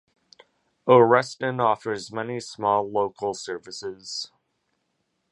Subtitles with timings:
[0.87, 4.31] Oreston offers many small, local services.